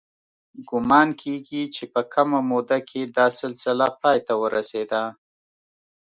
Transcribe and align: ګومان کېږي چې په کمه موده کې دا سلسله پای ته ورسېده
ګومان 0.69 1.09
کېږي 1.21 1.63
چې 1.75 1.83
په 1.93 2.01
کمه 2.13 2.39
موده 2.49 2.79
کې 2.89 3.01
دا 3.17 3.25
سلسله 3.39 3.87
پای 4.01 4.17
ته 4.27 4.33
ورسېده 4.41 5.03